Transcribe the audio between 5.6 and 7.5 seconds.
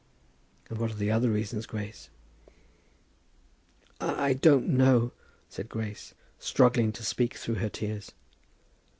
Grace, struggling to speak